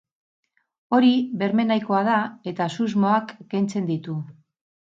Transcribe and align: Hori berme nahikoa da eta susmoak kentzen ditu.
Hori 0.97 1.11
berme 1.43 1.67
nahikoa 1.73 2.01
da 2.09 2.17
eta 2.53 2.69
susmoak 2.79 3.37
kentzen 3.53 3.91
ditu. 3.95 4.21